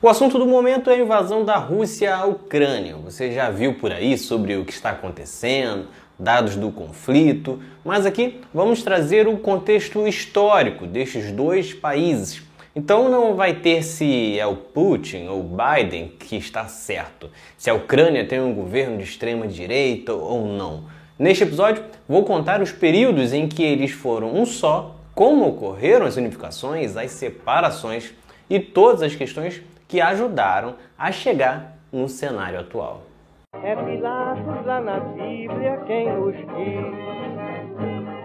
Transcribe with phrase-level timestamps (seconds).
[0.00, 2.94] O assunto do momento é a invasão da Rússia à Ucrânia.
[2.98, 8.40] Você já viu por aí sobre o que está acontecendo, dados do conflito, mas aqui
[8.54, 12.40] vamos trazer o contexto histórico destes dois países.
[12.76, 17.74] Então não vai ter se é o Putin ou Biden que está certo, se a
[17.74, 20.84] Ucrânia tem um governo de extrema direita ou não.
[21.18, 26.16] Neste episódio vou contar os períodos em que eles foram um só, como ocorreram as
[26.16, 28.12] unificações, as separações
[28.48, 33.00] e todas as questões que ajudaram a chegar no cenário atual.
[33.62, 36.94] É Pilatos lá na Bíblia quem nos diz,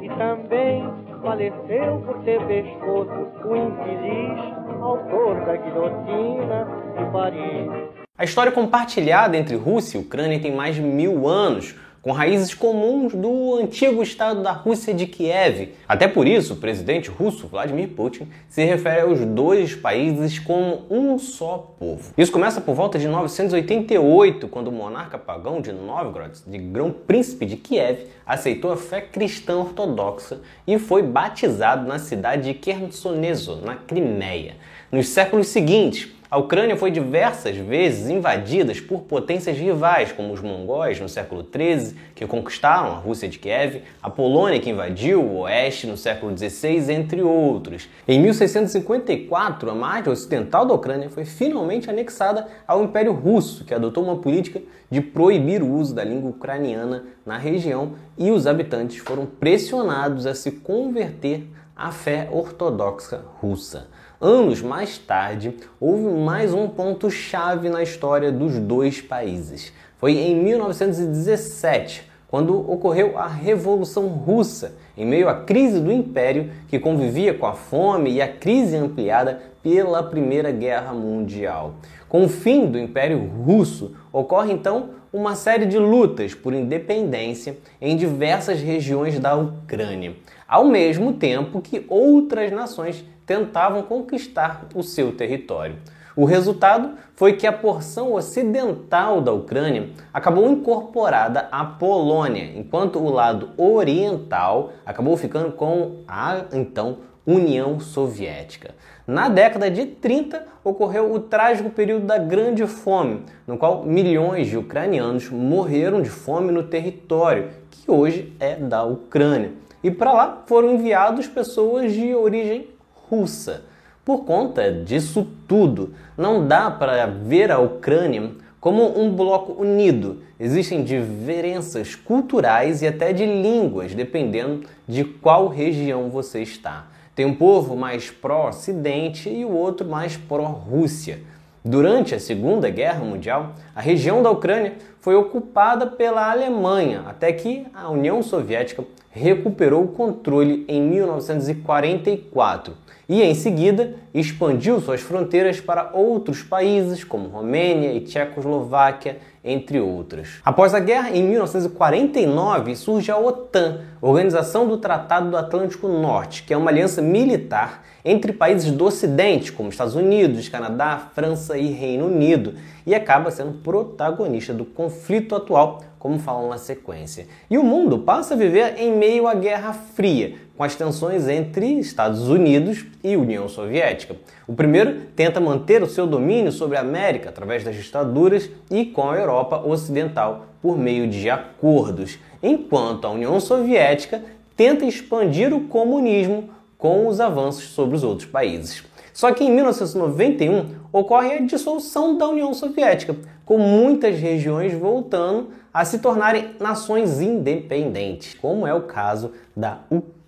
[0.00, 0.90] e também
[1.22, 7.90] faleceu por ter pescoço o infeliz autor da guilhotina de Paris.
[8.16, 13.14] A história compartilhada entre Rússia e Ucrânia tem mais de mil anos, com raízes comuns
[13.14, 15.74] do antigo estado da Rússia de Kiev.
[15.86, 21.18] Até por isso, o presidente russo Vladimir Putin se refere aos dois países como um
[21.18, 22.12] só povo.
[22.16, 27.56] Isso começa por volta de 988, quando o monarca pagão de Novgorod, de grão-príncipe de
[27.56, 34.56] Kiev, aceitou a fé cristã ortodoxa e foi batizado na cidade de Khersoneso, na Crimeia.
[34.90, 41.00] Nos séculos seguintes, a Ucrânia foi diversas vezes invadida por potências rivais, como os mongóis
[41.00, 45.88] no século XIII, que conquistaram a Rússia de Kiev, a Polônia, que invadiu o oeste
[45.88, 47.88] no século XVI, entre outros.
[48.06, 54.04] Em 1654, a margem ocidental da Ucrânia foi finalmente anexada ao Império Russo, que adotou
[54.04, 59.26] uma política de proibir o uso da língua ucraniana na região e os habitantes foram
[59.26, 61.44] pressionados a se converter
[61.80, 63.88] à fé ortodoxa russa.
[64.20, 69.72] Anos mais tarde, houve mais um ponto-chave na história dos dois países.
[69.96, 76.78] Foi em 1917, quando ocorreu a Revolução Russa, em meio à crise do Império que
[76.78, 81.74] convivia com a fome e a crise ampliada pela Primeira Guerra Mundial.
[82.08, 87.96] Com o fim do Império Russo, ocorre então uma série de lutas por independência em
[87.96, 90.14] diversas regiões da Ucrânia,
[90.46, 95.74] ao mesmo tempo que outras nações tentavam conquistar o seu território.
[96.20, 103.08] O resultado foi que a porção ocidental da Ucrânia acabou incorporada à Polônia, enquanto o
[103.08, 108.74] lado oriental acabou ficando com a então União Soviética.
[109.06, 114.58] Na década de 30 ocorreu o trágico período da Grande Fome, no qual milhões de
[114.58, 119.52] ucranianos morreram de fome no território, que hoje é da Ucrânia.
[119.82, 122.68] E para lá foram enviados pessoas de origem
[123.08, 123.69] russa.
[124.10, 130.20] Por conta disso tudo, não dá para ver a Ucrânia como um bloco unido.
[130.40, 136.88] Existem diferenças culturais e até de línguas, dependendo de qual região você está.
[137.14, 141.20] Tem um povo mais pró-Ocidente e o outro mais pró-Rússia.
[141.64, 147.64] Durante a Segunda Guerra Mundial, a região da Ucrânia foi ocupada pela Alemanha, até que
[147.72, 152.74] a União Soviética recuperou o controle em 1944
[153.08, 160.40] e, em seguida, expandiu suas fronteiras para outros países como Romênia e Tchecoslováquia, entre outros.
[160.44, 166.52] Após a guerra, em 1949, surge a OTAN, Organização do Tratado do Atlântico Norte, que
[166.52, 172.06] é uma aliança militar entre países do Ocidente, como Estados Unidos, Canadá, França e Reino
[172.06, 172.54] Unido,
[172.86, 177.26] e acaba sendo protagonista do conflito atual como falam na sequência.
[177.50, 181.78] E o mundo passa a viver em meio à Guerra Fria, com as tensões entre
[181.78, 184.14] Estados Unidos e União Soviética.
[184.46, 189.08] O primeiro tenta manter o seu domínio sobre a América através das ditaduras e com
[189.08, 194.22] a Europa Ocidental por meio de acordos, enquanto a União Soviética
[194.54, 198.84] tenta expandir o comunismo com os avanços sobre os outros países.
[199.14, 203.16] Só que em 1991 ocorre a dissolução da União Soviética,
[203.46, 209.78] com muitas regiões voltando a se tornarem nações independentes, como é o caso da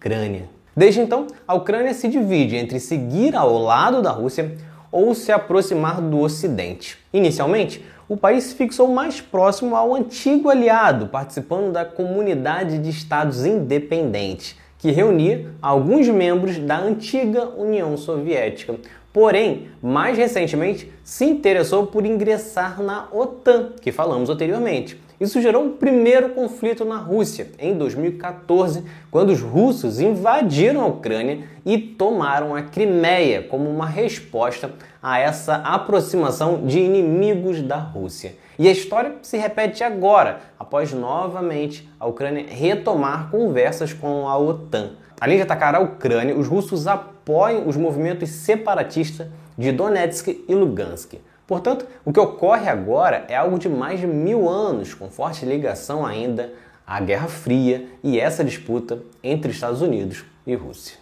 [0.03, 0.49] Ucrânia.
[0.77, 4.57] Desde então, a Ucrânia se divide entre seguir ao lado da Rússia
[4.91, 6.99] ou se aproximar do Ocidente.
[7.13, 13.47] Inicialmente, o país se fixou mais próximo ao antigo aliado, participando da Comunidade de Estados
[13.47, 18.75] Independentes, que reunia alguns membros da antiga União Soviética.
[19.13, 24.99] Porém, mais recentemente, se interessou por ingressar na OTAN, que falamos anteriormente.
[25.21, 31.45] Isso gerou um primeiro conflito na Rússia em 2014, quando os russos invadiram a Ucrânia
[31.65, 34.71] e tomaram a Crimeia como uma resposta
[35.03, 38.37] a essa aproximação de inimigos da Rússia.
[38.59, 44.93] E a história se repete agora, após novamente a Ucrânia retomar conversas com a OTAN.
[45.21, 51.15] Além de atacar a Ucrânia, os russos apoiam os movimentos separatistas de Donetsk e Lugansk.
[51.47, 56.05] Portanto, o que ocorre agora é algo de mais de mil anos, com forte ligação
[56.05, 56.53] ainda
[56.87, 61.02] à Guerra Fria e essa disputa entre Estados Unidos e Rússia.